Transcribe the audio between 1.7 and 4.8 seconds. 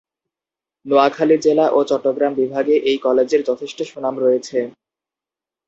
ও চট্রগ্রাম বিভাগে এই কলেজের যথেষ্ট সুনাম রয়েছে।